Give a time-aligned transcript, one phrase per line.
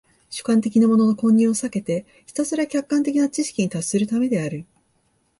[0.31, 4.65] 主観的なものの混入を避けてひたすら客観的な知識に達するためである。